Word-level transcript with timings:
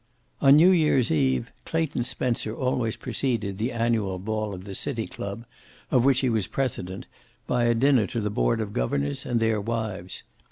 On 0.41 0.55
New 0.55 0.71
year's 0.71 1.11
Eve 1.11 1.51
Clayton 1.63 2.03
Spencer 2.05 2.55
always 2.55 2.95
preceded 2.95 3.59
the 3.59 3.71
annual 3.71 4.17
ball 4.17 4.51
of 4.51 4.63
the 4.63 4.73
City 4.73 5.05
Club, 5.05 5.45
of 5.91 6.03
which 6.03 6.21
he 6.21 6.27
was 6.29 6.47
president, 6.47 7.05
by 7.45 7.65
a 7.65 7.75
dinner 7.75 8.07
to 8.07 8.19
the 8.19 8.31
board 8.31 8.61
of 8.61 8.73
governors 8.73 9.27
and 9.27 9.39
their 9.39 9.61
wives. 9.61 10.23